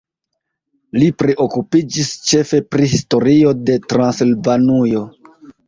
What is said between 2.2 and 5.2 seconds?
ĉefe pri historio de Transilvanujo.